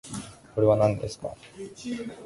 [0.55, 1.35] これはなんですか